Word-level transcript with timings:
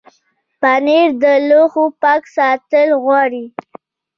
پنېر 0.61 1.09
د 1.23 1.25
لوښو 1.47 1.83
پاک 2.01 2.23
ساتل 2.35 2.89
غواړي. 3.03 3.45